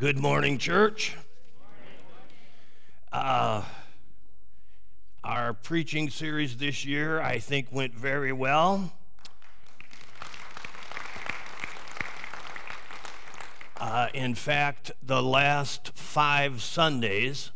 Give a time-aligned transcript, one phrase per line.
[0.00, 1.14] Good morning, church.
[3.12, 3.62] Uh,
[5.22, 8.94] our preaching series this year, I think, went very well.
[13.76, 17.50] Uh, in fact, the last five Sundays,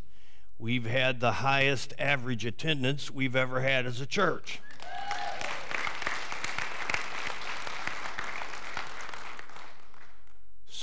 [0.59, 4.61] we've had the highest average attendance we've ever had as a church.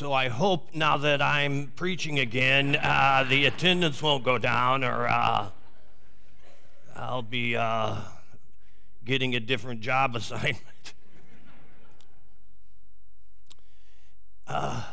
[0.02, 5.08] So I hope now that I'm preaching again, uh, the attendance won't go down, or
[5.08, 5.50] uh,
[6.96, 7.98] I'll be uh,
[9.05, 10.94] getting a different job assignment.
[14.48, 14.86] Uh,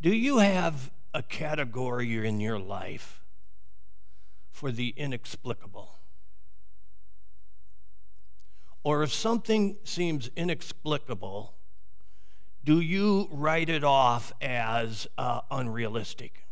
[0.00, 3.22] do you have a category in your life
[4.50, 5.97] for the inexplicable?
[8.82, 11.54] Or if something seems inexplicable,
[12.64, 16.44] do you write it off as uh, unrealistic?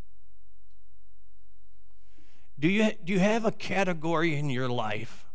[2.59, 5.27] Do you, do you have a category in your life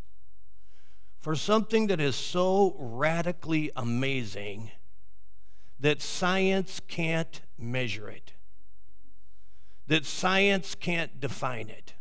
[1.20, 4.72] for something that is so radically amazing
[5.80, 8.34] that science can't measure it,
[9.88, 11.94] that science can't define it?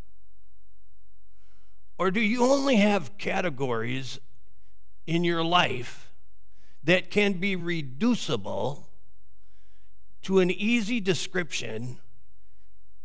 [1.98, 4.18] Or do you only have categories
[5.06, 6.12] in your life
[6.82, 8.88] that can be reducible
[10.22, 11.98] to an easy description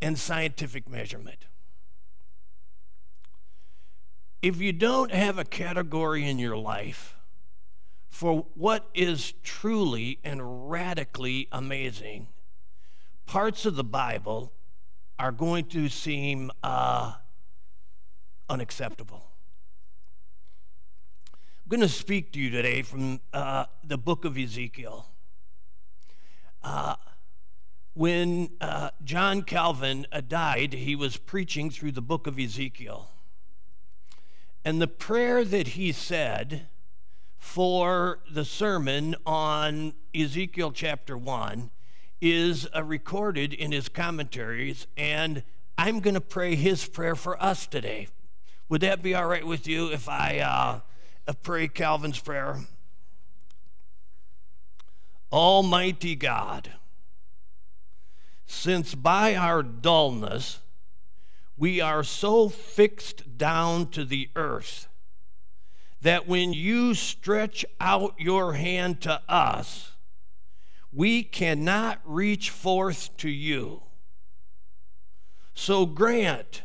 [0.01, 1.45] and scientific measurement.
[4.41, 7.15] If you don't have a category in your life
[8.09, 12.27] for what is truly and radically amazing,
[13.25, 14.53] parts of the Bible
[15.17, 17.13] are going to seem uh,
[18.49, 19.31] unacceptable.
[21.65, 25.07] I'm going to speak to you today from uh, the book of Ezekiel.
[26.63, 26.93] Uh,
[27.95, 33.09] when uh, John Calvin uh, died, he was preaching through the book of Ezekiel.
[34.63, 36.67] And the prayer that he said
[37.39, 41.71] for the sermon on Ezekiel chapter 1
[42.21, 45.41] is uh, recorded in his commentaries, and
[45.79, 48.07] I'm going to pray his prayer for us today.
[48.69, 50.81] Would that be all right with you if I uh,
[51.27, 52.59] of pray Calvin's prayer.
[55.31, 56.73] Almighty God,
[58.45, 60.59] since by our dullness
[61.57, 64.87] we are so fixed down to the earth
[66.01, 69.93] that when you stretch out your hand to us,
[70.93, 73.81] we cannot reach forth to you.
[75.53, 76.63] So grant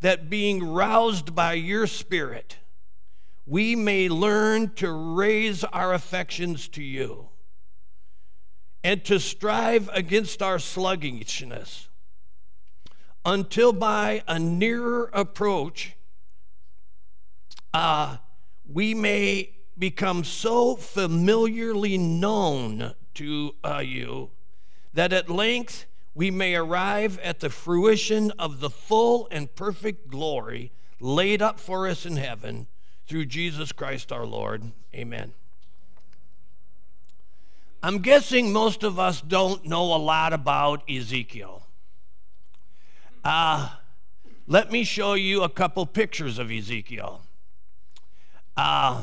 [0.00, 2.56] that being roused by your Spirit,
[3.50, 7.26] we may learn to raise our affections to you
[8.84, 11.88] and to strive against our sluggishness
[13.24, 15.96] until by a nearer approach
[17.74, 18.18] uh,
[18.72, 24.30] we may become so familiarly known to uh, you
[24.94, 30.70] that at length we may arrive at the fruition of the full and perfect glory
[31.00, 32.68] laid up for us in heaven
[33.10, 34.70] through Jesus Christ our Lord.
[34.94, 35.32] Amen.
[37.82, 41.66] I'm guessing most of us don't know a lot about Ezekiel.
[43.24, 43.70] Uh,
[44.46, 47.22] let me show you a couple pictures of Ezekiel.
[48.56, 49.02] Uh,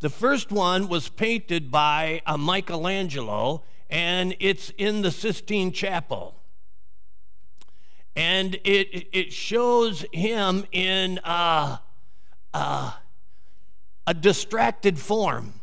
[0.00, 6.34] the first one was painted by uh, Michelangelo, and it's in the Sistine Chapel.
[8.14, 11.78] And it, it shows him in uh,
[12.52, 12.92] uh,
[14.08, 15.60] a distracted form.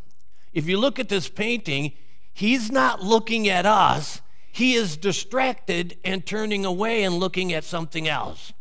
[0.54, 1.94] If you look at this painting,
[2.32, 8.08] he's not looking at us, he is distracted and turning away and looking at something
[8.08, 8.54] else.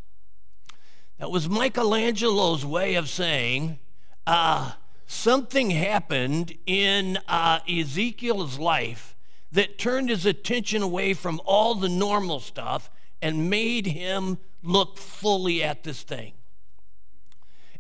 [1.19, 3.78] That was Michelangelo's way of saying
[4.26, 4.73] uh,
[5.06, 9.14] something happened in uh, Ezekiel's life
[9.53, 15.62] that turned his attention away from all the normal stuff and made him look fully
[15.62, 16.32] at this thing.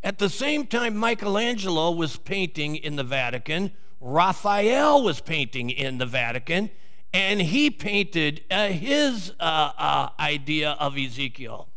[0.04, 3.72] At the same time, Michelangelo was painting in the Vatican,
[4.02, 6.70] Raphael was painting in the Vatican,
[7.14, 11.68] and he painted uh, his uh, uh, idea of Ezekiel.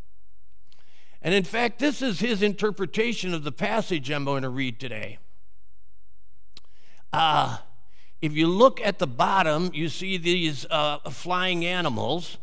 [1.21, 5.19] And in fact, this is his interpretation of the passage I'm going to read today.
[7.13, 7.59] Uh,
[8.21, 12.39] if you look at the bottom, you see these uh, flying animals.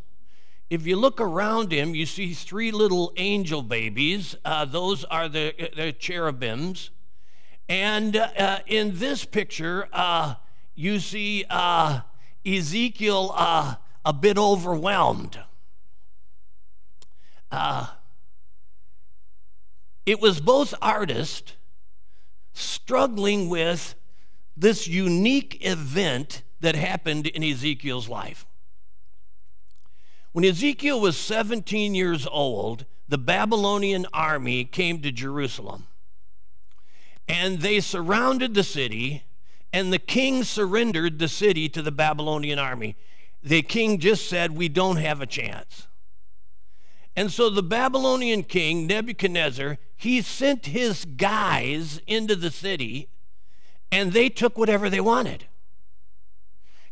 [0.74, 4.34] If you look around him, you see three little angel babies.
[4.44, 6.90] Uh, those are the, the cherubims.
[7.68, 10.34] And uh, in this picture, uh,
[10.74, 12.00] you see uh,
[12.44, 15.38] Ezekiel uh, a bit overwhelmed.
[17.52, 17.86] Uh,
[20.04, 21.52] it was both artists
[22.52, 23.94] struggling with
[24.56, 28.44] this unique event that happened in Ezekiel's life.
[30.34, 35.86] When Ezekiel was 17 years old, the Babylonian army came to Jerusalem.
[37.28, 39.22] And they surrounded the city,
[39.72, 42.96] and the king surrendered the city to the Babylonian army.
[43.44, 45.86] The king just said, We don't have a chance.
[47.14, 53.08] And so the Babylonian king, Nebuchadnezzar, he sent his guys into the city
[53.92, 55.46] and they took whatever they wanted.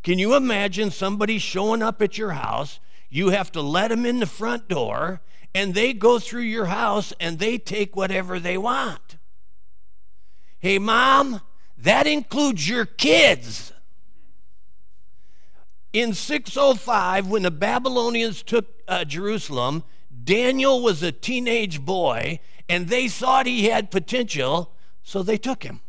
[0.05, 2.79] Can you imagine somebody showing up at your house?
[3.15, 5.21] You have to let them in the front door
[5.55, 9.19] and they go through your house and they take whatever they want.
[10.61, 11.43] Hey, mom,
[11.77, 13.75] that includes your kids.
[15.93, 19.85] In 605, when the Babylonians took uh, Jerusalem,
[20.25, 24.73] Daniel was a teenage boy and they thought he had potential,
[25.03, 25.83] so they took him.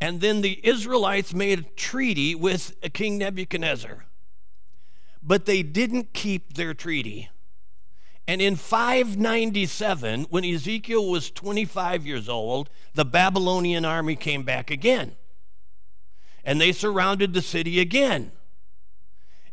[0.00, 4.04] And then the Israelites made a treaty with King Nebuchadnezzar.
[5.22, 7.28] But they didn't keep their treaty.
[8.28, 15.16] And in 597, when Ezekiel was 25 years old, the Babylonian army came back again.
[16.44, 18.32] And they surrounded the city again.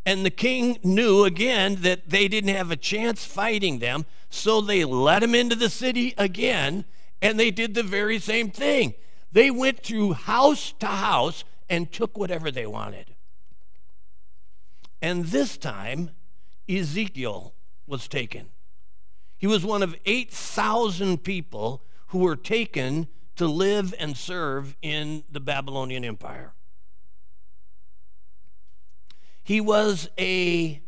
[0.05, 4.85] And the king knew again that they didn't have a chance fighting them, so they
[4.85, 6.85] let him into the city again,
[7.21, 8.93] and they did the very same thing.
[9.35, 13.15] They went through house to house and took whatever they wanted.
[15.01, 16.11] And this time,
[16.69, 17.53] Ezekiel
[17.85, 18.47] was taken.
[19.37, 25.41] He was one of 8,000 people who were taken to live and serve in the
[25.41, 26.53] Babylonian Empire.
[29.43, 30.81] He was a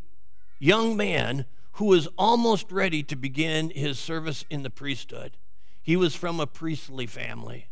[0.58, 5.36] young man who was almost ready to begin his service in the priesthood.
[5.84, 7.68] He was from a priestly family.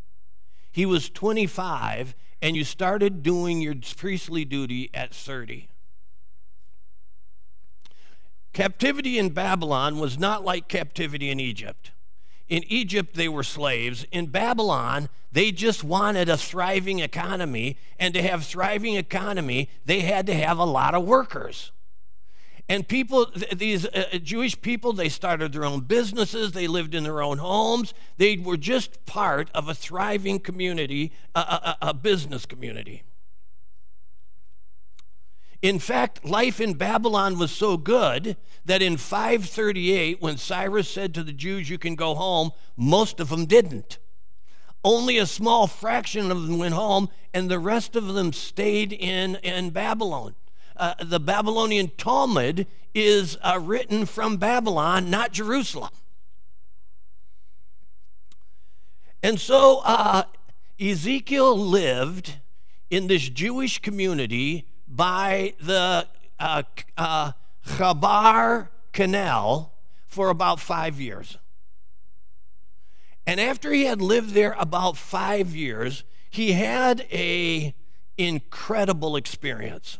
[0.75, 5.69] He was 25, and you started doing your priestly duty at 30.
[8.51, 11.91] Captivity in Babylon was not like captivity in Egypt.
[12.49, 14.05] In Egypt, they were slaves.
[14.11, 17.77] In Babylon, they just wanted a thriving economy.
[17.97, 21.71] And to have thriving economy, they had to have a lot of workers.
[22.67, 27.21] And people, these uh, Jewish people, they started their own businesses, they lived in their
[27.21, 27.93] own homes.
[28.17, 33.03] They were just part of a thriving community, a, a, a business community.
[35.61, 38.35] In fact, life in Babylon was so good
[38.65, 43.29] that in 538, when Cyrus said to the Jews, You can go home, most of
[43.29, 43.99] them didn't.
[44.83, 49.35] Only a small fraction of them went home, and the rest of them stayed in,
[49.37, 50.35] in Babylon.
[50.77, 55.91] Uh, the Babylonian Talmud is uh, written from Babylon, not Jerusalem.
[59.23, 60.23] And so uh,
[60.79, 62.37] Ezekiel lived
[62.89, 66.07] in this Jewish community by the
[66.39, 66.63] uh,
[66.97, 67.31] uh,
[67.65, 69.73] Kebar Canal
[70.05, 71.37] for about five years.
[73.25, 77.73] And after he had lived there about five years, he had a
[78.17, 79.97] incredible experience.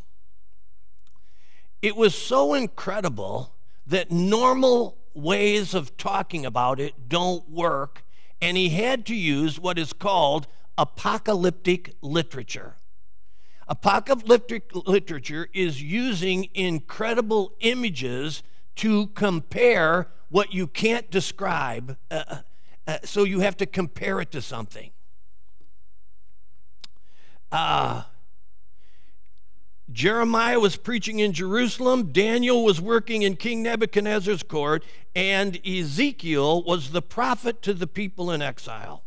[1.82, 3.54] It was so incredible
[3.86, 8.04] that normal ways of talking about it don't work,
[8.40, 12.76] and he had to use what is called apocalyptic literature.
[13.68, 18.42] Apocalyptic literature is using incredible images
[18.76, 21.96] to compare what you can't describe.
[22.10, 22.36] Uh, uh,
[22.86, 24.90] uh, so you have to compare it to something.
[27.50, 28.02] Uh,
[29.90, 36.90] Jeremiah was preaching in Jerusalem, Daniel was working in King Nebuchadnezzar's court, and Ezekiel was
[36.90, 39.04] the prophet to the people in exile.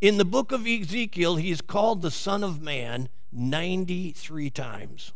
[0.00, 5.12] In the book of Ezekiel, he's called the Son of Man 93 times.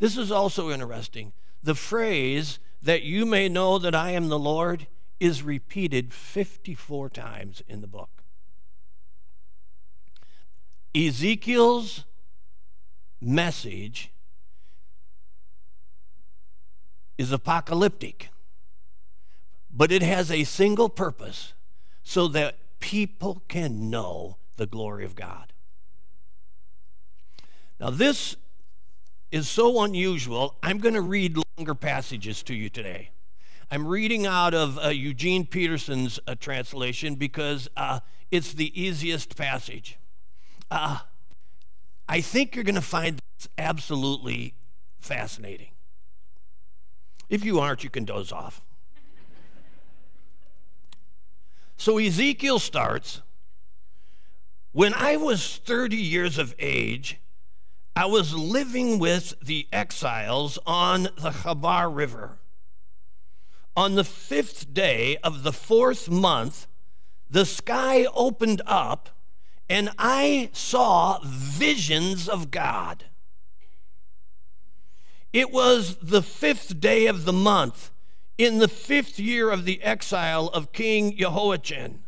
[0.00, 1.32] This is also interesting.
[1.62, 4.86] The phrase that you may know that I am the Lord
[5.20, 8.22] is repeated 54 times in the book.
[10.94, 12.04] Ezekiel's
[13.20, 14.10] message
[17.18, 18.30] is apocalyptic,
[19.70, 21.52] but it has a single purpose
[22.02, 25.52] so that people can know the glory of God.
[27.78, 28.36] Now, this
[29.30, 33.10] is so unusual, I'm going to read longer passages to you today.
[33.70, 38.00] I'm reading out of uh, Eugene Peterson's uh, translation because uh,
[38.30, 39.98] it's the easiest passage.
[40.70, 41.00] Uh,
[42.10, 44.54] I think you're going to find this absolutely
[44.98, 45.70] fascinating.
[47.28, 48.60] If you aren't, you can doze off.
[51.76, 53.22] so Ezekiel starts
[54.72, 57.20] When I was 30 years of age,
[57.94, 62.40] I was living with the exiles on the Kebar River.
[63.76, 66.66] On the fifth day of the fourth month,
[67.30, 69.10] the sky opened up
[69.70, 73.04] and I saw visions of God.
[75.32, 77.92] It was the fifth day of the month,
[78.36, 82.02] in the fifth year of the exile of King Jehoiachin,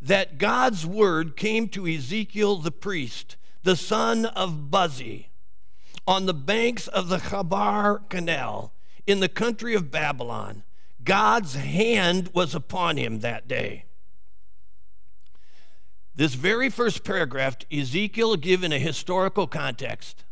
[0.00, 5.26] that God's word came to Ezekiel the priest, the son of Buzi,
[6.06, 8.72] on the banks of the Kebar Canal
[9.08, 10.62] in the country of Babylon.
[11.02, 13.86] God's hand was upon him that day.
[16.14, 20.24] This very first paragraph, Ezekiel given a historical context.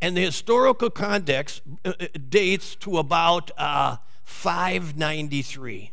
[0.00, 5.92] And the historical context uh, uh, dates to about uh, 593.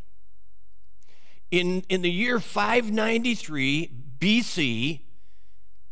[1.50, 5.00] In, in the year 593 BC,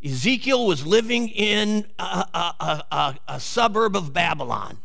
[0.05, 4.79] Ezekiel was living in a, a, a, a suburb of Babylon.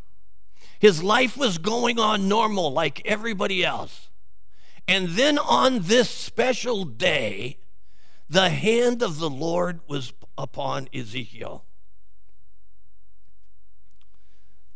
[0.80, 4.10] His life was going on normal like everybody else.
[4.88, 7.60] And then on this special day,
[8.32, 11.66] the hand of the Lord was upon Ezekiel.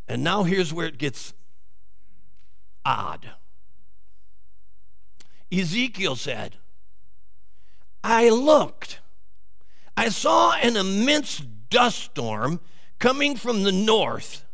[0.07, 1.33] And now here's where it gets
[2.85, 3.31] odd.
[5.51, 6.57] Ezekiel said,
[8.03, 8.99] I looked.
[9.97, 12.59] I saw an immense dust storm
[12.99, 14.45] coming from the north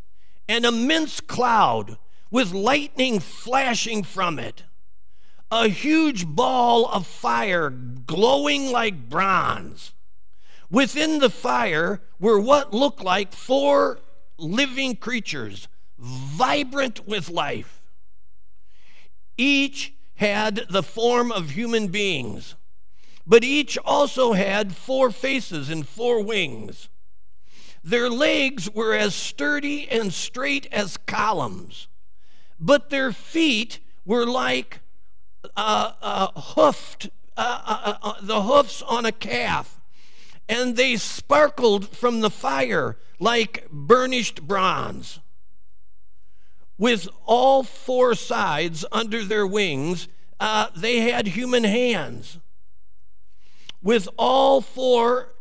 [0.52, 1.98] an immense cloud
[2.30, 4.64] with lightning flashing from it,
[5.52, 9.94] a huge ball of fire glowing like bronze.
[10.70, 14.00] Within the fire were what looked like four
[14.38, 15.68] living creatures,
[16.00, 17.82] vibrant with life.
[19.38, 22.56] Each had the form of human beings,
[23.28, 26.88] but each also had four faces and four wings.
[27.84, 31.88] Their legs were as sturdy and straight as columns,
[32.60, 34.80] but their feet were like
[35.56, 39.80] uh, uh, hoofed, uh, uh, uh, uh the hoofs on a calf,
[40.48, 45.20] and they sparkled from the fire like burnished bronze.
[46.78, 50.08] With all four sides under their wings,
[50.76, 52.40] they had human hands.
[53.84, 55.34] With all four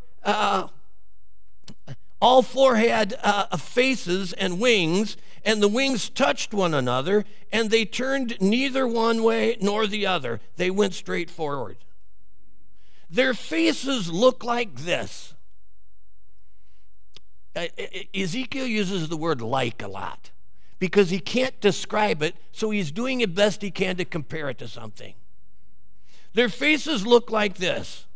[2.21, 7.85] all four had uh, faces and wings, and the wings touched one another, and they
[7.85, 10.39] turned neither one way nor the other.
[10.57, 11.77] They went straight forward.
[13.09, 15.33] Their faces look like this.
[18.15, 20.31] Ezekiel uses the word like a lot
[20.79, 24.57] because he can't describe it, so he's doing the best he can to compare it
[24.59, 25.13] to something.
[26.33, 28.07] Their faces look like this.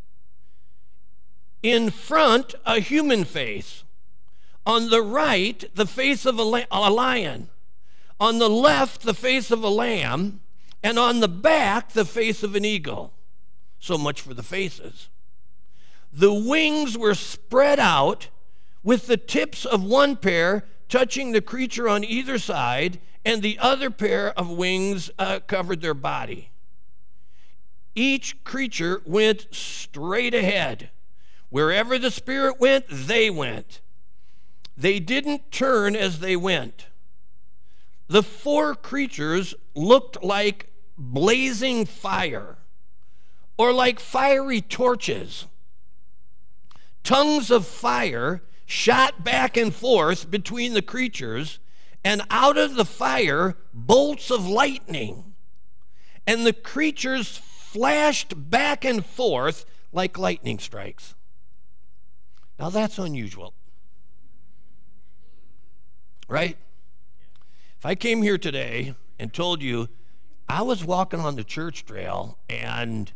[1.62, 3.84] In front, a human face.
[4.66, 7.48] On the right, the face of a, a lion.
[8.20, 10.40] On the left, the face of a lamb.
[10.82, 13.12] And on the back, the face of an eagle.
[13.78, 15.08] So much for the faces.
[16.12, 18.28] The wings were spread out
[18.82, 23.90] with the tips of one pair touching the creature on either side, and the other
[23.90, 26.50] pair of wings uh, covered their body.
[27.94, 30.90] Each creature went straight ahead.
[31.50, 33.80] Wherever the Spirit went, they went.
[34.76, 36.88] They didn't turn as they went.
[38.08, 42.58] The four creatures looked like blazing fire
[43.58, 45.46] or like fiery torches.
[47.02, 51.60] Tongues of fire shot back and forth between the creatures,
[52.04, 55.34] and out of the fire, bolts of lightning.
[56.26, 61.14] And the creatures flashed back and forth like lightning strikes.
[62.58, 63.54] Now that's unusual
[66.28, 66.56] right?
[67.78, 69.88] If I came here today and told you
[70.48, 73.12] I was walking on the church trail and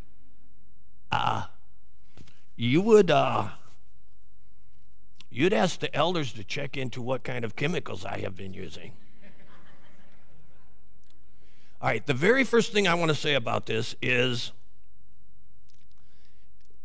[1.13, 1.45] uh,
[2.57, 3.49] you would uh,
[5.31, 8.93] you'd ask the elders to check into what kind of chemicals I have been using.
[11.83, 14.53] All right, the very first thing I want to say about this is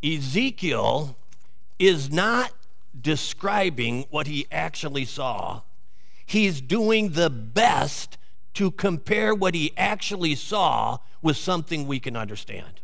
[0.01, 1.17] Ezekiel
[1.79, 2.53] is not
[2.99, 5.63] describing what he actually saw
[6.25, 8.17] he's doing the best
[8.55, 12.81] to compare what he actually saw with something we can understand.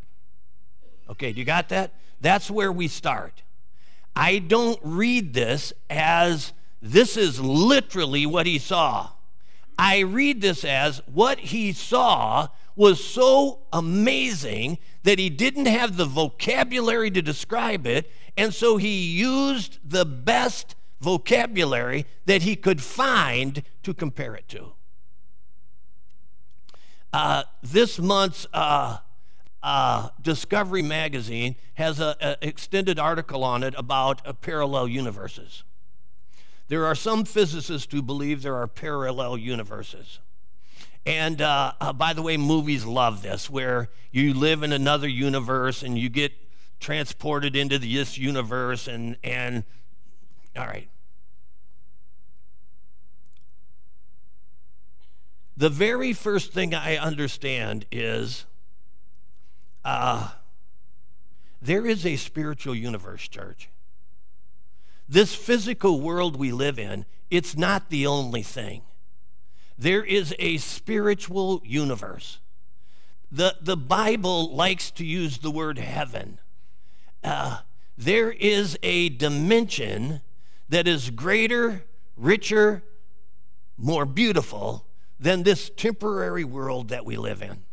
[1.10, 1.94] Okay, do you got that?
[2.20, 3.42] That's where we start.
[4.16, 9.10] I don't read this as this is literally what he saw.
[9.78, 16.06] I read this as what he saw was so amazing that he didn't have the
[16.06, 23.64] vocabulary to describe it, and so he used the best vocabulary that he could find
[23.84, 24.74] to compare it to.
[27.12, 28.98] Uh, this month's uh,
[29.62, 35.64] uh, Discovery Magazine has an extended article on it about uh, parallel universes.
[36.70, 40.20] There are some physicists who believe there are parallel universes.
[41.06, 45.84] And uh, uh, by the way, movies love this, where you live in another universe
[45.84, 46.32] and you get
[46.80, 49.64] transported into this universe, and, and
[50.58, 50.90] all right.
[55.56, 58.46] The very first thing I understand is
[59.86, 60.32] uh,
[61.62, 63.70] there is a spiritual universe, church.
[65.08, 68.82] This physical world we live in, it's not the only thing.
[69.78, 72.40] There is a spiritual universe.
[73.32, 76.40] The, the Bible likes to use the word heaven.
[77.24, 77.60] Uh,
[77.98, 80.22] there is a dimension
[80.72, 81.84] that is greater,
[82.16, 82.82] richer,
[83.78, 84.88] more beautiful
[85.20, 87.64] than this temporary world that we live in.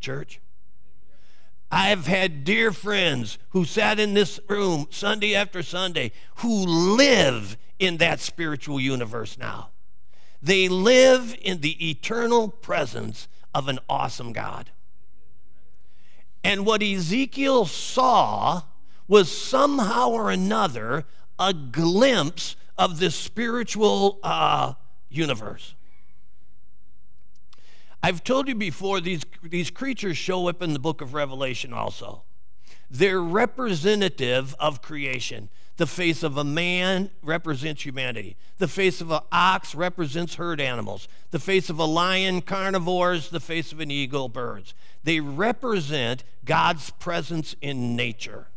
[0.00, 0.40] Church?
[1.70, 7.98] I've had dear friends who sat in this room Sunday after Sunday who live in
[7.98, 9.70] that spiritual universe now.
[10.42, 14.70] They live in the eternal presence of an awesome God.
[16.42, 18.62] And what Ezekiel saw
[19.06, 21.06] was somehow or another
[21.38, 24.74] a glimpse of this spiritual uh,
[25.08, 25.74] universe.
[28.02, 32.22] I've told you before, these, these creatures show up in the book of Revelation also.
[32.90, 35.50] They're representative of creation.
[35.78, 38.36] The face of a man represents humanity.
[38.58, 41.06] The face of an ox represents herd animals.
[41.30, 43.30] The face of a lion, carnivores.
[43.30, 44.74] The face of an eagle, birds.
[45.04, 48.48] They represent God's presence in nature.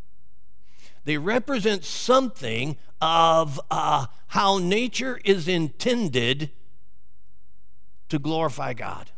[1.04, 6.52] They represent something of uh, how nature is intended
[8.10, 9.12] to glorify God.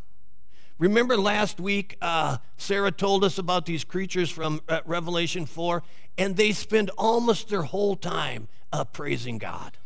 [0.80, 5.84] Remember last week, uh, Sarah told us about these creatures from uh, Revelation 4,
[6.18, 9.78] and they spend almost their whole time uh, praising God.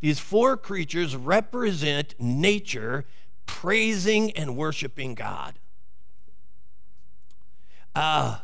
[0.00, 3.04] These four creatures represent nature
[3.46, 5.58] praising and worshiping God.
[7.94, 8.38] Uh,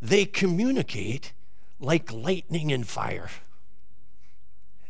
[0.00, 1.32] they communicate
[1.78, 3.30] like lightning and fire.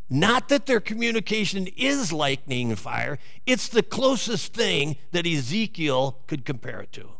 [0.08, 6.44] Not that their communication is lightning and fire, it's the closest thing that Ezekiel could
[6.44, 7.10] compare it to.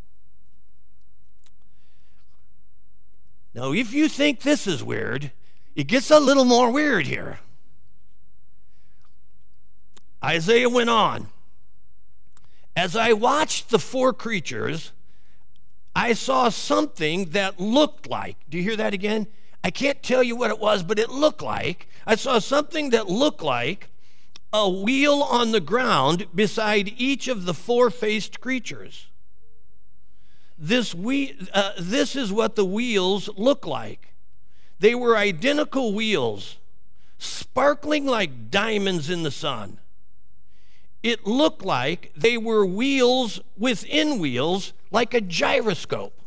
[3.54, 5.32] Now, if you think this is weird,
[5.74, 7.38] it gets a little more weird here.
[10.22, 11.28] Isaiah went on.
[12.76, 14.92] As I watched the four creatures,
[15.94, 19.26] I saw something that looked like, do you hear that again?
[19.62, 21.88] I can't tell you what it was, but it looked like.
[22.06, 23.88] I saw something that looked like
[24.52, 29.08] a wheel on the ground beside each of the four faced creatures.
[30.58, 34.14] This, we, uh, this is what the wheels look like.
[34.78, 36.58] They were identical wheels,
[37.18, 39.78] sparkling like diamonds in the sun.
[41.02, 46.20] It looked like they were wheels within wheels, like a gyroscope.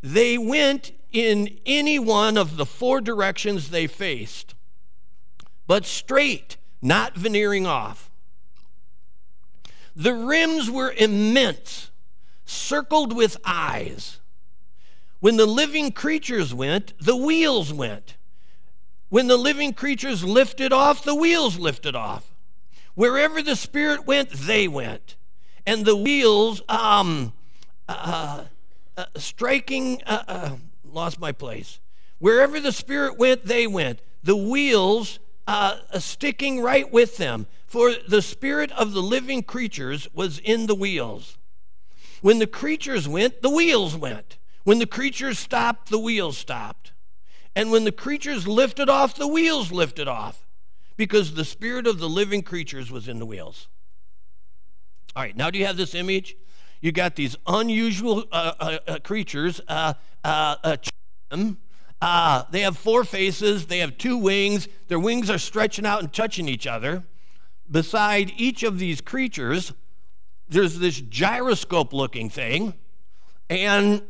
[0.00, 4.54] They went in any one of the four directions they faced,
[5.66, 8.10] but straight, not veneering off.
[9.96, 11.90] The rims were immense,
[12.44, 14.20] circled with eyes.
[15.20, 18.16] When the living creatures went, the wheels went.
[19.08, 22.33] When the living creatures lifted off, the wheels lifted off.
[22.94, 25.16] Wherever the Spirit went, they went.
[25.66, 27.32] And the wheels, um,
[27.88, 28.44] uh,
[28.96, 31.80] uh, striking, uh, uh lost my place.
[32.18, 34.00] Wherever the Spirit went, they went.
[34.22, 40.08] The wheels uh, uh, sticking right with them, for the Spirit of the living creatures
[40.14, 41.36] was in the wheels.
[42.22, 44.38] When the creatures went, the wheels went.
[44.62, 46.92] When the creatures stopped, the wheels stopped.
[47.54, 50.46] And when the creatures lifted off, the wheels lifted off,
[50.96, 53.68] because the Spirit of the living creatures was in the wheels.
[55.16, 56.36] All right, now do you have this image?
[56.80, 59.60] You got these unusual uh, uh, uh creatures.
[59.66, 60.76] Uh, uh,
[62.00, 63.66] uh, they have four faces.
[63.66, 64.68] They have two wings.
[64.88, 67.04] Their wings are stretching out and touching each other.
[67.70, 69.72] beside each of these creatures,
[70.48, 72.74] there's this gyroscope looking thing,
[73.48, 74.02] and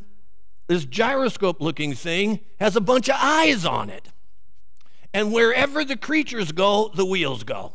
[0.67, 4.09] this gyroscope looking thing has a bunch of eyes on it.
[5.15, 7.73] And wherever the creatures go, the wheels go.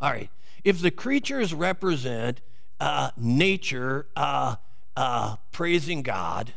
[0.00, 0.28] All right.
[0.64, 2.40] If the creatures represent
[2.80, 4.56] uh, nature uh,
[4.96, 6.52] uh, praising God,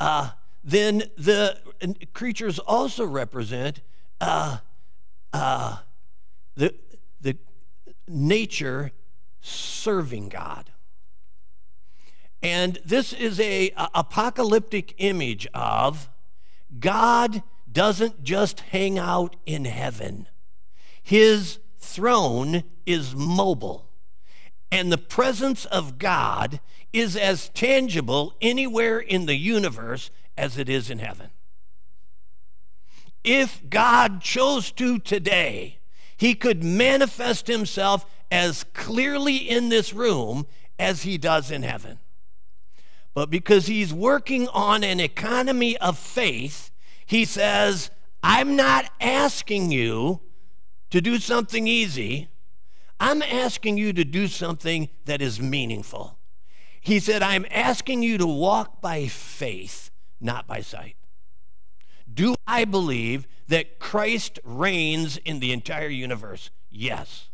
[0.00, 0.30] uh,
[0.64, 1.58] then the
[2.14, 3.82] creatures also represent
[4.18, 4.58] uh,
[5.34, 5.76] uh,
[6.54, 6.74] the,
[7.20, 7.36] the
[8.08, 8.92] nature
[9.42, 10.70] serving God.
[12.42, 16.08] And this is a, a apocalyptic image of
[16.80, 17.42] God
[17.72, 20.28] doesn't just hang out in heaven.
[21.02, 23.88] His throne is mobile.
[24.70, 26.60] And the presence of God
[26.92, 31.30] is as tangible anywhere in the universe as it is in heaven.
[33.24, 35.78] If God chose to today,
[36.16, 40.46] he could manifest himself as clearly in this room
[40.78, 41.98] as he does in heaven.
[43.14, 46.71] But because he's working on an economy of faith,
[47.06, 47.90] he says,
[48.22, 50.20] I'm not asking you
[50.90, 52.28] to do something easy.
[53.00, 56.18] I'm asking you to do something that is meaningful.
[56.80, 60.96] He said, I'm asking you to walk by faith, not by sight.
[62.12, 66.50] Do I believe that Christ reigns in the entire universe?
[66.70, 67.30] Yes.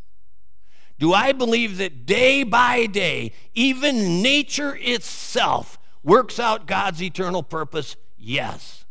[0.98, 7.96] Do I believe that day by day, even nature itself works out God's eternal purpose?
[8.16, 8.85] Yes.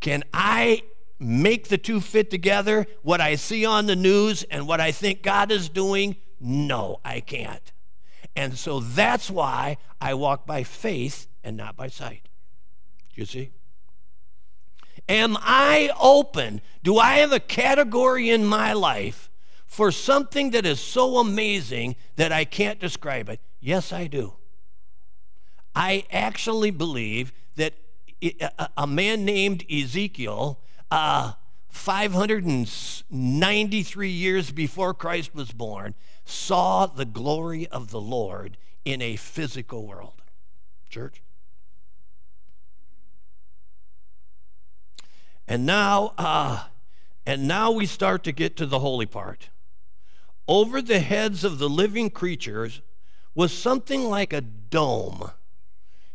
[0.00, 0.82] Can I
[1.18, 2.86] make the two fit together?
[3.02, 6.16] What I see on the news and what I think God is doing?
[6.40, 7.72] No, I can't.
[8.34, 12.28] And so that's why I walk by faith and not by sight.
[13.14, 13.50] Do you see?
[15.08, 16.60] Am I open?
[16.82, 19.30] Do I have a category in my life
[19.66, 23.40] for something that is so amazing that I can't describe it?
[23.60, 24.34] Yes, I do.
[25.74, 27.74] I actually believe that
[28.76, 31.32] a man named Ezekiel, uh,
[31.68, 39.86] 593 years before Christ was born, saw the glory of the Lord in a physical
[39.86, 40.22] world.
[40.88, 41.22] Church?
[45.46, 46.64] And now, uh,
[47.26, 49.50] and now we start to get to the holy part.
[50.46, 52.82] Over the heads of the living creatures
[53.34, 55.30] was something like a dome,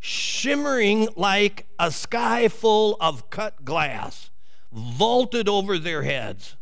[0.06, 4.30] shimmering like a sky full of cut glass,
[4.72, 6.56] vaulted over their heads.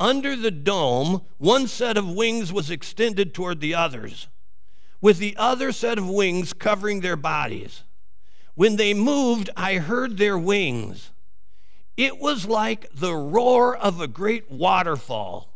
[0.00, 4.28] Under the dome, one set of wings was extended toward the others,
[5.00, 7.84] with the other set of wings covering their bodies.
[8.54, 11.10] When they moved, I heard their wings
[11.96, 15.54] it was like the roar of a great waterfall,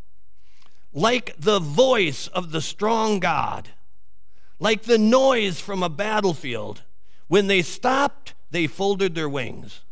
[0.92, 3.70] like the voice of the strong God,
[4.58, 6.82] like the noise from a battlefield.
[7.30, 9.82] When they stopped, they folded their wings.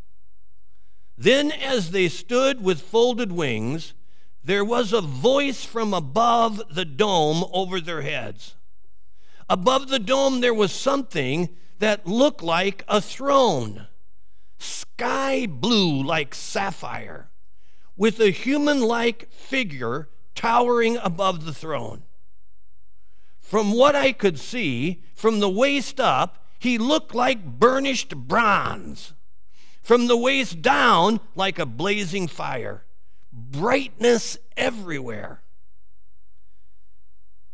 [1.17, 3.95] Then, as they stood with folded wings,
[4.43, 8.57] there was a voice from above the dome over their heads.
[9.49, 13.87] Above the dome, there was something that looked like a throne
[14.59, 17.31] sky blue like sapphire,
[17.97, 22.03] with a human like figure towering above the throne.
[23.39, 29.15] From what I could see, from the waist up, he looked like burnished bronze.
[29.83, 32.85] From the waist down, like a blazing fire.
[33.33, 35.43] Brightness everywhere.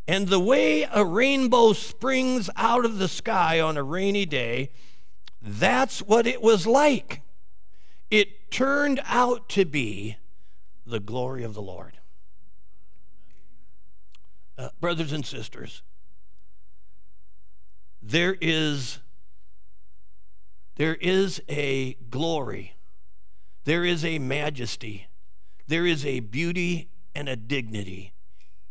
[0.07, 4.71] And the way a rainbow springs out of the sky on a rainy day,
[5.41, 7.23] that's what it was like.
[8.11, 10.17] It turned out to be
[10.87, 11.99] the glory of the Lord.
[14.57, 15.83] Uh, brothers and sisters,
[18.07, 18.99] there is
[20.77, 22.77] there is a glory,
[23.65, 25.07] there is a majesty,
[25.69, 28.13] there is a beauty and a dignity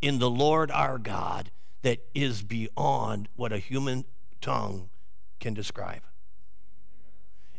[0.01, 1.49] in the Lord our God
[1.81, 4.05] that is beyond what a human
[4.39, 4.89] tongue
[5.39, 6.01] can describe.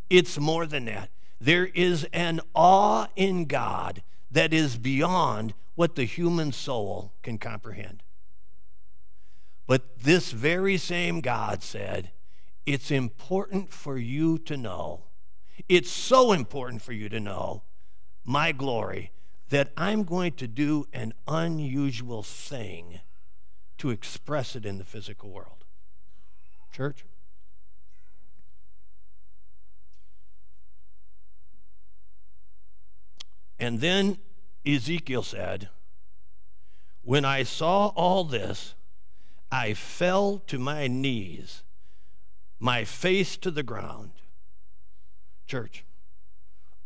[0.09, 1.11] It's more than that.
[1.41, 8.04] There is an awe in God that is beyond what the human soul can comprehend.
[9.67, 12.11] But this very same God said,
[12.67, 15.05] It's important for you to know,
[15.69, 17.63] it's so important for you to know
[18.25, 19.13] my glory
[19.51, 23.01] that I'm going to do an unusual thing
[23.79, 25.65] to express it in the physical world.
[26.73, 27.05] Church?
[33.59, 34.19] And then
[34.67, 35.69] Ezekiel said,
[37.03, 38.75] When I saw all this,
[39.57, 41.63] I fell to my knees,
[42.59, 44.11] my face to the ground.
[45.47, 45.85] Church,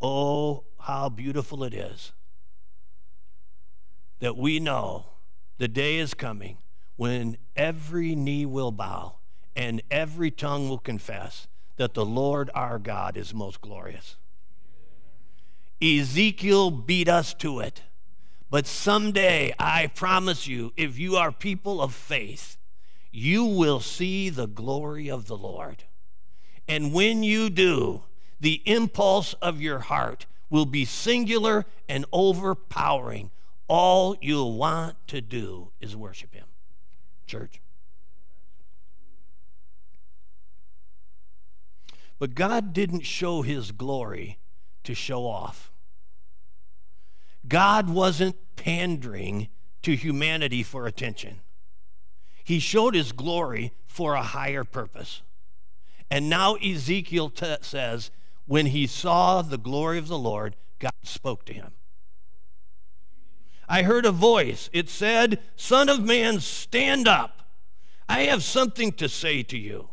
[0.03, 2.13] oh, how beautiful it is
[4.19, 5.07] that we know
[5.57, 6.59] the day is coming
[6.97, 9.15] when every knee will bow
[9.57, 14.17] and every tongue will confess that the Lord our God is most glorious.
[15.81, 17.81] Ezekiel beat us to it.
[18.51, 22.58] But someday, I promise you, if you are people of faith,
[23.11, 25.85] you will see the glory of the Lord.
[26.67, 28.03] And when you do,
[28.41, 33.31] the impulse of your heart will be singular and overpowering.
[33.67, 36.47] All you'll want to do is worship Him.
[37.27, 37.61] Church.
[42.19, 44.39] But God didn't show His glory
[44.85, 45.73] to show off.
[47.47, 49.49] God wasn't pandering
[49.83, 51.41] to humanity for attention.
[52.49, 55.21] He showed his glory for a higher purpose.
[56.11, 58.11] And now Ezekiel t- says,
[58.47, 61.73] when he saw the glory of the Lord, God spoke to him.
[63.69, 64.71] I heard a voice.
[64.73, 67.51] It said, Son of man, stand up.
[68.09, 69.91] I have something to say to you.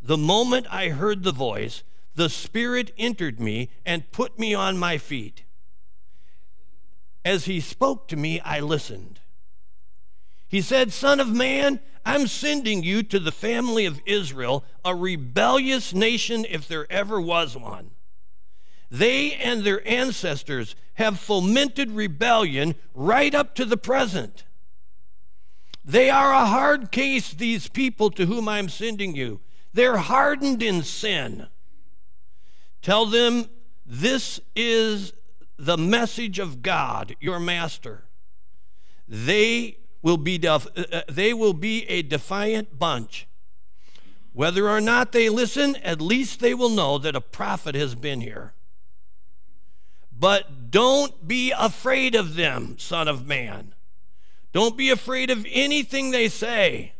[0.00, 1.82] The moment I heard the voice,
[2.14, 5.42] the Spirit entered me and put me on my feet.
[7.24, 9.18] As he spoke to me, I listened.
[10.50, 15.94] He said, Son of man, I'm sending you to the family of Israel, a rebellious
[15.94, 17.92] nation if there ever was one.
[18.90, 24.44] They and their ancestors have fomented rebellion right up to the present.
[25.84, 29.40] They are a hard case, these people to whom I'm sending you.
[29.72, 31.46] They're hardened in sin.
[32.82, 33.48] Tell them
[33.86, 35.12] this is
[35.56, 38.02] the message of God, your master.
[39.06, 43.26] They will be, def- uh, uh, they will be a defiant bunch.
[44.32, 48.20] Whether or not they listen, at least they will know that a prophet has been
[48.20, 48.54] here.
[50.16, 53.74] But don't be afraid of them, Son of Man.
[54.52, 56.92] Don't be afraid of anything they say.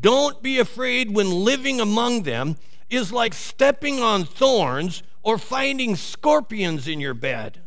[0.00, 2.56] Don't be afraid when living among them
[2.88, 7.60] is like stepping on thorns or finding scorpions in your bed.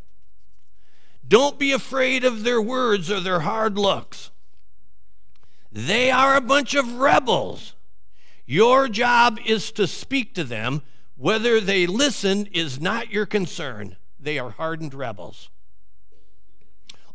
[1.28, 4.32] Don't be afraid of their words or their hard looks.
[5.72, 7.74] They are a bunch of rebels.
[8.46, 10.84] Your job is to speak to them.
[11.18, 13.98] Whether they listen is not your concern.
[14.20, 15.50] They are hardened rebels.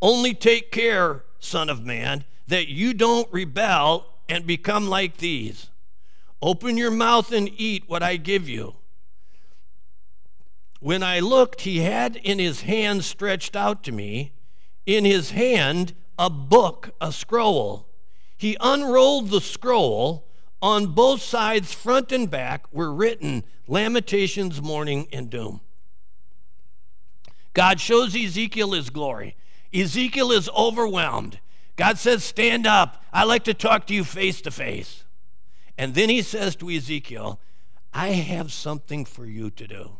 [0.02, 5.70] Only take care, Son of Man, that you don't rebel and become like these.
[6.42, 8.76] Open your mouth and eat what I give you.
[10.80, 14.32] When I looked, he had in his hand stretched out to me,
[14.86, 17.86] in his hand a book, a scroll.
[18.36, 20.26] He unrolled the scroll.
[20.62, 25.62] On both sides, front and back, were written Lamentations, Mourning, and Doom.
[27.54, 29.36] God shows Ezekiel his glory.
[29.72, 31.40] Ezekiel is overwhelmed.
[31.76, 33.02] God says, Stand up.
[33.12, 35.04] I like to talk to you face to face.
[35.78, 37.40] And then he says to Ezekiel,
[37.94, 39.99] I have something for you to do.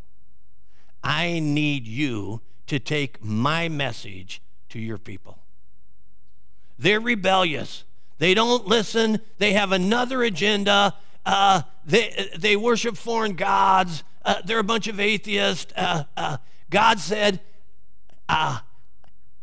[1.03, 5.39] I need you to take my message to your people.
[6.79, 7.85] They're rebellious.
[8.19, 9.21] They don't listen.
[9.39, 10.95] They have another agenda.
[11.27, 14.05] Uh, they, they worship foreign gods.
[14.25, 15.73] Uh, they're a bunch of atheists.
[15.77, 16.37] Uh, uh
[16.71, 17.41] God said,
[18.29, 18.61] uh,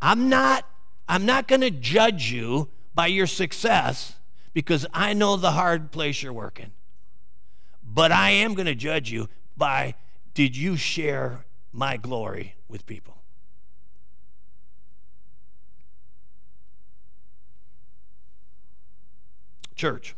[0.00, 0.64] I'm not,
[1.08, 4.14] I'm not going to judge you by your success
[4.54, 6.72] because I know the hard place you're working.
[7.84, 9.94] But I am going to judge you by
[10.34, 13.18] did you share my glory with people.
[19.74, 20.16] Church,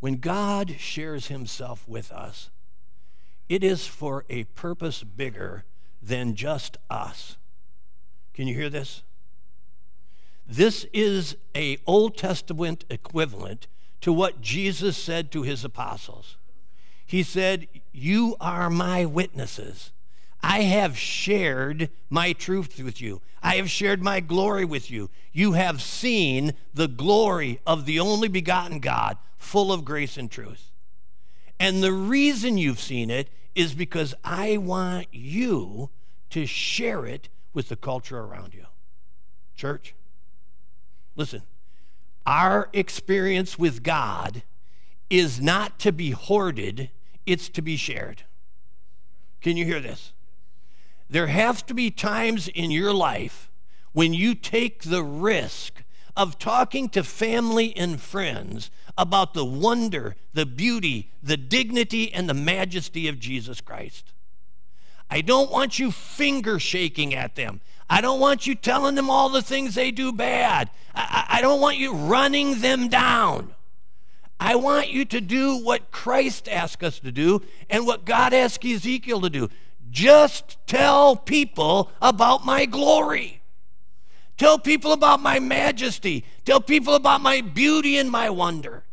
[0.00, 2.50] when God shares himself with us,
[3.48, 5.64] it is for a purpose bigger
[6.02, 7.38] than just us.
[8.34, 9.02] Can you hear this?
[10.46, 13.66] This is a Old Testament equivalent
[14.02, 16.36] to what Jesus said to his apostles.
[17.06, 19.92] He said, You are my witnesses.
[20.42, 23.22] I have shared my truth with you.
[23.42, 25.10] I have shared my glory with you.
[25.32, 30.70] You have seen the glory of the only begotten God, full of grace and truth.
[31.58, 35.90] And the reason you've seen it is because I want you
[36.30, 38.66] to share it with the culture around you.
[39.54, 39.94] Church,
[41.16, 41.42] listen,
[42.26, 44.42] our experience with God
[45.08, 46.90] is not to be hoarded
[47.26, 48.22] it's to be shared.
[49.40, 50.12] Can you hear this?
[51.08, 53.50] There have to be times in your life
[53.92, 55.82] when you take the risk
[56.16, 62.34] of talking to family and friends about the wonder, the beauty, the dignity, and the
[62.34, 64.12] majesty of Jesus Christ.
[65.10, 67.60] I don't want you finger shaking at them.
[67.88, 70.70] I don't want you telling them all the things they do bad.
[70.94, 73.54] I, I, don't want you running them down.
[74.38, 78.64] I want you to do what Christ asked us to do and what God asked
[78.64, 79.48] Ezekiel to do.
[79.90, 83.40] Just tell people about my glory.
[84.36, 86.24] Tell people about my majesty.
[86.44, 88.84] Tell people about my beauty and my wonder.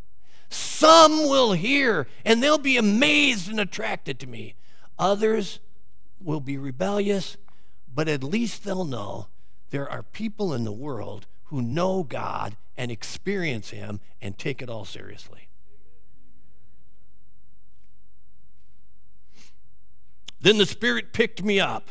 [0.49, 4.55] Some will hear and they'll be amazed and attracted to me.
[4.97, 5.59] Others
[6.21, 7.35] will be rebellious,
[7.93, 9.27] but at least they'll know
[9.71, 14.69] there are people in the world who know God and experience Him and take it
[14.69, 15.47] all seriously.
[20.41, 21.89] Then the Spirit picked me up.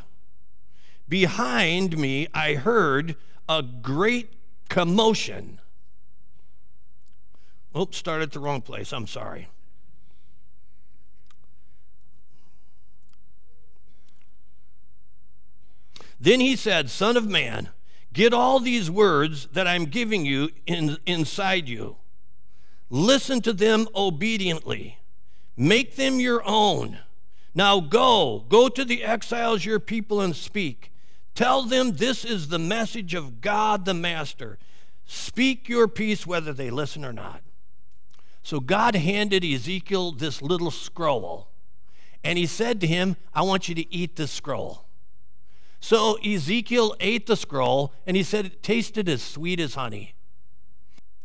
[1.09, 3.17] Behind me, I heard
[3.49, 4.35] a great
[4.69, 5.59] commotion.
[7.77, 8.93] Oops, started at the wrong place.
[8.93, 9.49] I'm sorry.
[16.21, 17.71] Then he said, Son of man,
[18.13, 21.97] get all these words that I'm giving you in, inside you.
[22.91, 24.99] Listen to them obediently,
[25.57, 26.99] make them your own.
[27.55, 30.93] Now go, go to the exiles, your people, and speak.
[31.35, 34.59] Tell them this is the message of God the Master.
[35.07, 37.43] Speak your piece whether they listen or not.
[38.43, 41.49] So God handed Ezekiel this little scroll,
[42.25, 44.87] and he said to him, I want you to eat this scroll.
[45.83, 50.15] So Ezekiel ate the scroll, and he said it tasted as sweet as honey.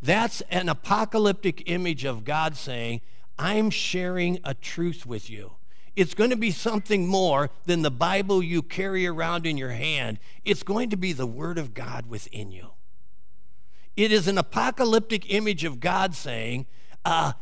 [0.02, 3.02] That's an apocalyptic image of God saying,
[3.38, 5.54] I'm sharing a truth with you.
[5.96, 10.18] It's going to be something more than the Bible you carry around in your hand.
[10.44, 12.72] It's going to be the Word of God within you.
[13.96, 16.66] It is an apocalyptic image of God saying,
[17.06, 17.34] uh,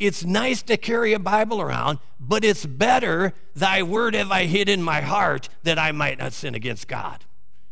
[0.00, 4.68] it's nice to carry a Bible around, but it's better, thy word have I hid
[4.68, 7.24] in my heart that I might not sin against God.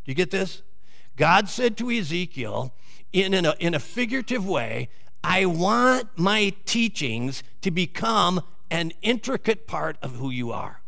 [0.05, 0.63] Do you get this?
[1.17, 2.75] God said to Ezekiel,
[3.13, 4.91] in, in, a, in a figurative way,
[5.25, 10.83] I want my teachings to become an intricate part of who you are.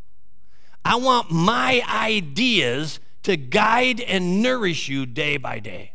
[0.85, 5.92] I want my ideas to guide and nourish you day by day.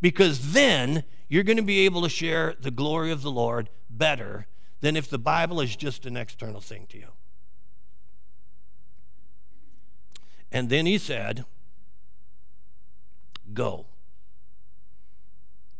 [0.00, 4.46] Because then you're going to be able to share the glory of the Lord better
[4.80, 7.08] than if the Bible is just an external thing to you.
[10.52, 11.44] And then he said,
[13.52, 13.86] Go.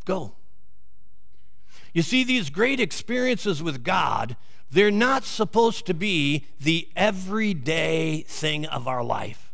[0.05, 0.35] Go.
[1.93, 4.37] You see, these great experiences with God,
[4.71, 9.51] they're not supposed to be the everyday thing of our life.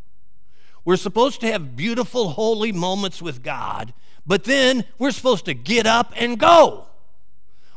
[0.85, 3.94] We're supposed to have beautiful, holy moments with God,
[4.27, 6.87] but then we're supposed to get up and go.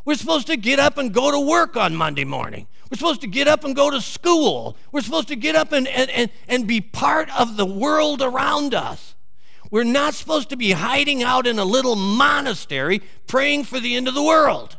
[0.06, 2.68] We're supposed to get up and go to work on Monday morning.
[2.90, 4.78] We're supposed to get up and go to school.
[4.92, 8.76] We're supposed to get up and, and, and, and be part of the world around
[8.76, 9.16] us.
[9.72, 14.08] We're not supposed to be hiding out in a little monastery praying for the end
[14.08, 14.78] of the world.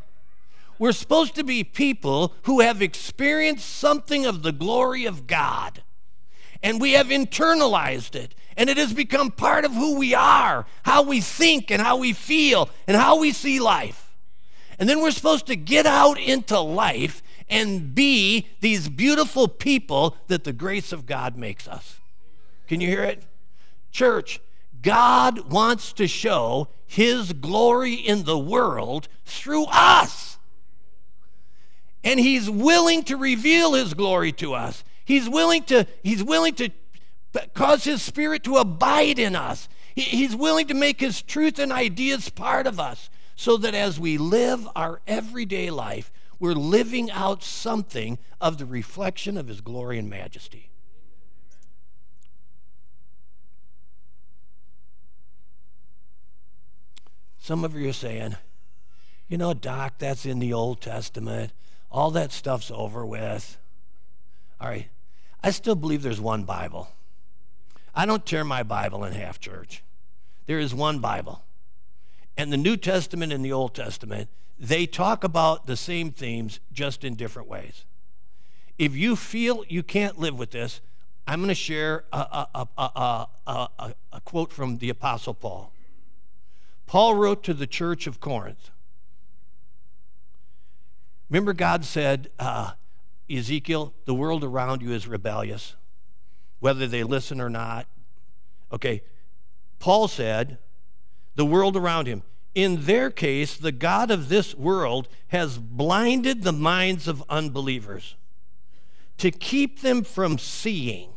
[0.78, 5.82] We're supposed to be people who have experienced something of the glory of God
[6.62, 8.34] and we have internalized it.
[8.56, 12.12] And it has become part of who we are, how we think and how we
[12.12, 14.05] feel and how we see life.
[14.78, 20.44] And then we're supposed to get out into life and be these beautiful people that
[20.44, 22.00] the grace of God makes us.
[22.66, 23.22] Can you hear it?
[23.90, 24.40] Church,
[24.82, 30.38] God wants to show his glory in the world through us.
[32.04, 34.84] And he's willing to reveal his glory to us.
[35.04, 36.70] He's willing to, he's willing to
[37.54, 39.68] cause his spirit to abide in us.
[39.94, 44.16] He's willing to make his truth and ideas part of us so that as we
[44.16, 50.11] live our everyday life, we're living out something of the reflection of his glory and
[50.11, 50.70] majesty.
[57.39, 58.37] Some of you are saying,
[59.28, 61.53] you know, Doc, that's in the Old Testament.
[61.93, 63.59] All that stuff's over with.
[64.61, 64.89] All right,
[65.45, 66.89] I still believe there's one Bible.
[67.95, 69.82] I don't tear my Bible in half, church.
[70.47, 71.45] There is one Bible.
[72.37, 74.28] And the New Testament and the Old Testament,
[74.59, 77.84] they talk about the same themes just in different ways.
[78.78, 80.80] If you feel you can't live with this,
[81.26, 83.26] I'm going to share a, a, a,
[84.12, 85.72] a, quote from the Apostle Paul.
[86.87, 88.70] Paul wrote to the church of Corinth.
[91.28, 92.72] Remember, God said, uh,
[93.28, 95.74] Ezekiel, the world around you is rebellious,
[96.61, 97.89] whether they listen or not.
[98.72, 99.03] Okay,
[99.80, 100.59] Paul said,
[101.37, 102.22] the world around him.
[102.55, 108.16] In their case, the God of this world has blinded the minds of unbelievers
[109.18, 111.11] to keep them from seeing.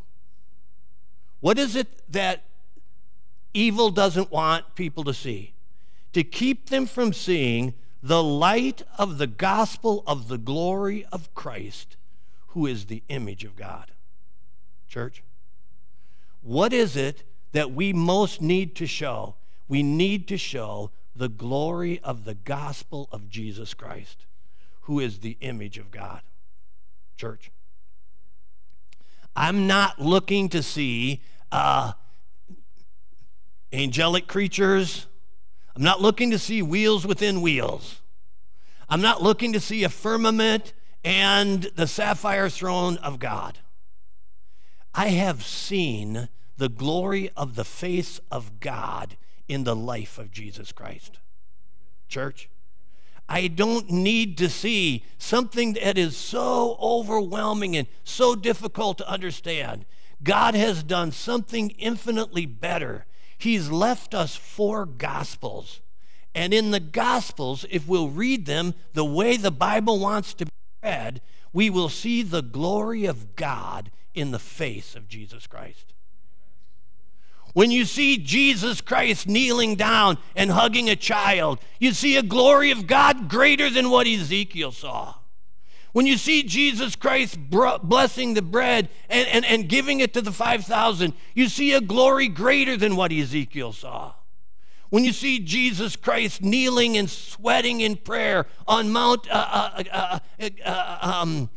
[1.40, 2.44] What is it that
[3.54, 5.54] evil doesn't want people to see?
[6.14, 11.98] To keep them from seeing the light of the gospel of the glory of Christ,
[12.48, 13.92] who is the image of God.
[14.88, 15.24] Church,
[16.42, 19.36] what is it that we most need to show?
[19.70, 24.26] We need to show the glory of the gospel of Jesus Christ,
[24.82, 26.22] who is the image of God.
[27.16, 27.52] Church,
[29.36, 31.94] I'm not looking to see uh,
[33.72, 35.06] angelic creatures.
[35.76, 38.02] I'm not looking to see wheels within wheels.
[38.90, 43.60] I'm not looking to see a firmament and the sapphire throne of God.
[44.96, 49.16] I have seen the glory of the face of God
[49.50, 51.20] in the life of Jesus Christ.
[52.08, 52.48] Church,
[53.28, 59.86] I don't need to see something that is so overwhelming and so difficult to understand.
[60.24, 63.06] God has done something infinitely better.
[63.38, 65.82] He's left us four gospels.
[66.36, 70.52] And in the gospels, if we'll read them the way the Bible wants to be
[70.84, 71.22] read,
[71.52, 75.94] we will see the glory of God in the face of Jesus Christ.
[77.54, 82.72] When you see Jesus Christ kneeling down and hugging a child, you see a glory
[82.72, 85.16] of God greater than what Ezekiel saw.
[85.92, 90.32] When you see Jesus Christ blessing the bread and, and, and giving it to the
[90.32, 94.14] 5,000, you see a glory greater than what Ezekiel saw.
[94.90, 100.20] When you see Jesus Christ kneeling and sweating in prayer on Mount uh, uh,
[100.66, 101.50] uh, um,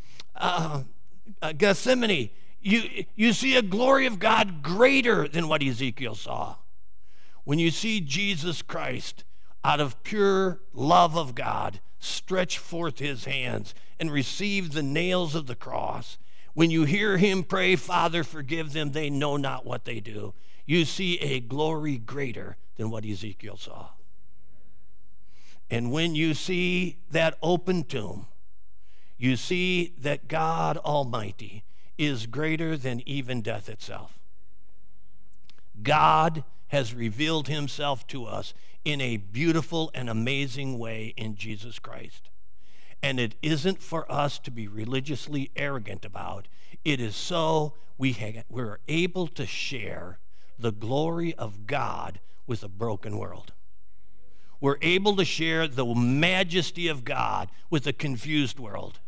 [1.56, 2.30] Gethsemane,
[2.62, 6.56] you, you see a glory of God greater than what Ezekiel saw.
[7.44, 9.24] When you see Jesus Christ,
[9.64, 15.46] out of pure love of God, stretch forth his hands and receive the nails of
[15.46, 16.18] the cross,
[16.54, 20.34] when you hear him pray, Father, forgive them, they know not what they do,
[20.66, 23.88] you see a glory greater than what Ezekiel saw.
[25.70, 28.26] And when you see that open tomb,
[29.16, 31.64] you see that God Almighty
[32.02, 34.18] is greater than even death itself.
[35.82, 42.28] God has revealed himself to us in a beautiful and amazing way in Jesus Christ.
[43.02, 46.48] And it isn't for us to be religiously arrogant about.
[46.84, 50.18] It is so we ha- we're able to share
[50.58, 53.52] the glory of God with a broken world.
[54.60, 59.00] We're able to share the majesty of God with a confused world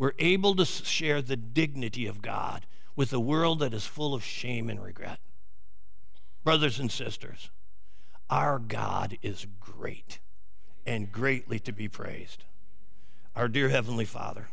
[0.00, 2.64] we're able to share the dignity of God
[2.96, 5.18] with a world that is full of shame and regret.
[6.42, 7.50] Brothers and sisters,
[8.30, 10.18] our God is great
[10.86, 12.44] and greatly to be praised.
[13.36, 14.48] Our dear Heavenly Father,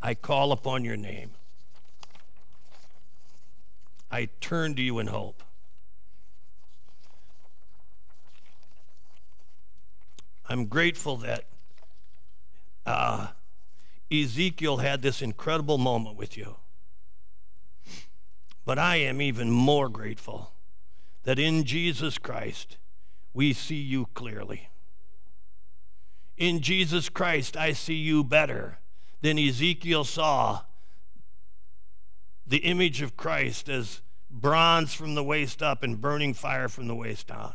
[0.00, 1.32] I call upon your name.
[4.12, 5.42] I turn to you in hope.
[10.48, 11.46] I'm grateful that
[12.86, 13.26] uh,
[14.10, 16.56] Ezekiel had this incredible moment with you.
[18.64, 20.52] But I am even more grateful
[21.24, 22.78] that in Jesus Christ
[23.32, 24.70] we see you clearly.
[26.36, 28.78] In Jesus Christ, I see you better
[29.22, 30.62] than Ezekiel saw
[32.46, 36.94] the image of Christ as bronze from the waist up and burning fire from the
[36.94, 37.54] waist down.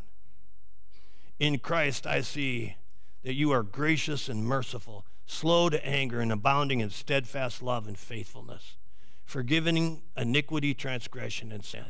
[1.39, 2.75] In Christ, I see
[3.23, 7.97] that you are gracious and merciful, slow to anger, and abounding in steadfast love and
[7.97, 8.77] faithfulness,
[9.23, 11.85] forgiving iniquity, transgression, and sin.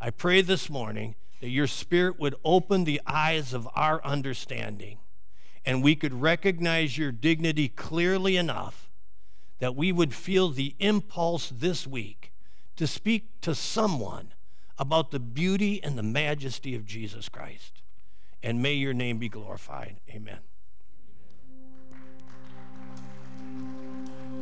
[0.00, 4.98] I pray this morning that your Spirit would open the eyes of our understanding
[5.64, 8.90] and we could recognize your dignity clearly enough
[9.60, 12.32] that we would feel the impulse this week
[12.74, 14.32] to speak to someone
[14.78, 17.82] about the beauty and the majesty of Jesus Christ.
[18.42, 20.00] And may your name be glorified.
[20.10, 20.40] Amen.